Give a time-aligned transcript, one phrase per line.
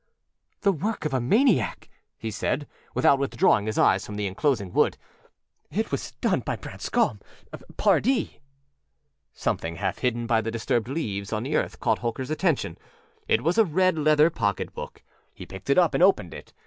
[0.63, 4.97] âThe work of a maniac,â he said, without withdrawing his eyes from the inclosing wood.
[5.71, 8.39] âIt was done by BranscomâPardee.â
[9.35, 12.79] Something half hidden by the disturbed leaves on the earth caught Holkerâs attention.
[13.27, 15.03] It was a red leather pocketbook.
[15.35, 16.51] He picked it up and opened it.